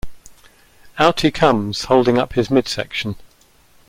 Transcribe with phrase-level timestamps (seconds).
[0.97, 3.17] Out he comes, holding up his midsection.